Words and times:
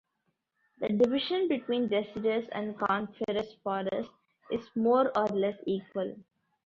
The 0.79 0.87
division 0.89 1.47
between 1.47 1.87
deciduous 1.87 2.49
and 2.53 2.75
coniferous 2.79 3.53
forests 3.63 4.11
is 4.49 4.67
more 4.75 5.15
or 5.15 5.27
less 5.27 5.57
equal. 5.67 6.15